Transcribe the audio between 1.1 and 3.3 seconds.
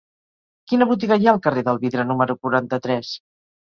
hi ha al carrer del Vidre número quaranta-tres?